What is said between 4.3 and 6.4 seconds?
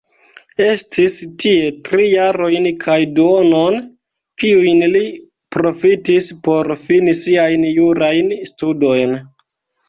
kiujn li profitis